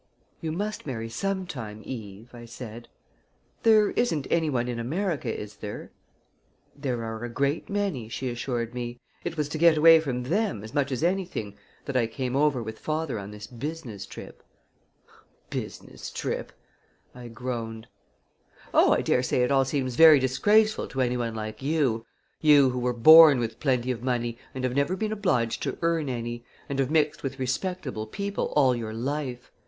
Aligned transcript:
"You 0.41 0.51
must 0.51 0.87
marry 0.87 1.09
sometime. 1.09 1.83
Eve," 1.85 2.31
I 2.33 2.45
said. 2.45 2.87
"There 3.61 3.91
isn't 3.91 4.25
any 4.31 4.49
one 4.49 4.67
in 4.67 4.79
America, 4.79 5.31
is 5.31 5.57
there?" 5.57 5.91
"There 6.75 7.03
are 7.03 7.23
a 7.23 7.29
great 7.29 7.69
many," 7.69 8.09
she 8.09 8.27
assured 8.31 8.73
me. 8.73 8.99
"It 9.23 9.37
was 9.37 9.47
to 9.49 9.59
get 9.59 9.77
away 9.77 9.99
from 9.99 10.23
them, 10.23 10.63
as 10.63 10.73
much 10.73 10.91
as 10.91 11.03
anything, 11.03 11.55
that 11.85 11.95
I 11.95 12.07
came 12.07 12.35
over 12.35 12.63
with 12.63 12.79
father 12.79 13.19
on 13.19 13.29
this 13.29 13.45
business 13.45 14.07
trip." 14.07 14.41
"Business 15.51 16.09
trip!" 16.09 16.51
I 17.13 17.27
groaned. 17.27 17.85
"Oh! 18.73 18.93
I 18.93 19.03
dare 19.03 19.21
say 19.21 19.43
it 19.43 19.51
all 19.51 19.65
seems 19.65 19.93
very 19.97 20.17
disgraceful 20.17 20.87
to 20.87 21.01
any 21.01 21.15
one 21.15 21.35
like 21.35 21.61
you 21.61 22.07
you 22.39 22.71
who 22.71 22.79
were 22.79 22.91
born 22.91 23.37
with 23.39 23.59
plenty 23.59 23.91
of 23.91 24.01
money 24.01 24.39
and 24.55 24.63
have 24.63 24.75
never 24.75 24.95
been 24.95 25.11
obliged 25.11 25.61
to 25.61 25.77
earn 25.83 26.09
any, 26.09 26.43
and 26.67 26.79
have 26.79 26.89
mixed 26.89 27.21
with 27.21 27.37
respectable 27.37 28.07
people 28.07 28.51
all 28.55 28.75
your 28.75 28.95
life!" 28.95 29.51